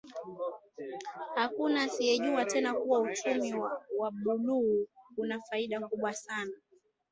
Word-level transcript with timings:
Hakuna 1.35 1.83
asiyejua 1.83 2.45
tena 2.45 2.73
kuwa 2.73 2.99
uchumi 2.99 3.53
wa 3.97 4.11
Buluu 4.11 4.87
una 5.17 5.41
faida 5.41 5.79
kubwa 5.87 6.13
sana 6.13 6.53